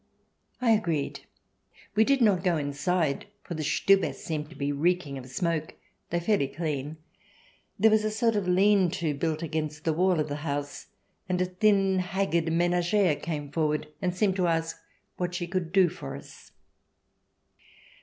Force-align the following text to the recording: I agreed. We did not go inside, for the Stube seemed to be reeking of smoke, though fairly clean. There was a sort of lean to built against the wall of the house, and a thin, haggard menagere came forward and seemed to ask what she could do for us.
I 0.59 0.71
agreed. 0.71 1.25
We 1.93 2.03
did 2.05 2.21
not 2.23 2.43
go 2.43 2.57
inside, 2.57 3.27
for 3.43 3.53
the 3.53 3.61
Stube 3.63 4.15
seemed 4.15 4.49
to 4.49 4.55
be 4.55 4.71
reeking 4.71 5.15
of 5.19 5.29
smoke, 5.29 5.75
though 6.09 6.19
fairly 6.19 6.47
clean. 6.47 6.97
There 7.77 7.91
was 7.91 8.03
a 8.03 8.09
sort 8.09 8.35
of 8.35 8.47
lean 8.47 8.89
to 8.93 9.13
built 9.13 9.43
against 9.43 9.83
the 9.83 9.93
wall 9.93 10.19
of 10.19 10.27
the 10.27 10.37
house, 10.37 10.87
and 11.29 11.39
a 11.39 11.45
thin, 11.45 11.99
haggard 11.99 12.51
menagere 12.51 13.17
came 13.21 13.51
forward 13.51 13.89
and 14.01 14.15
seemed 14.15 14.37
to 14.37 14.47
ask 14.47 14.75
what 15.17 15.35
she 15.35 15.45
could 15.45 15.71
do 15.71 15.87
for 15.87 16.15
us. 16.15 16.51